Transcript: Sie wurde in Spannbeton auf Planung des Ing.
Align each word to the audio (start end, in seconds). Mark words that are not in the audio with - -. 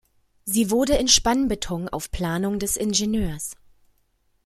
Sie 0.45 0.71
wurde 0.71 0.95
in 0.95 1.07
Spannbeton 1.07 1.87
auf 1.87 2.09
Planung 2.09 2.57
des 2.57 2.75
Ing. 2.75 3.37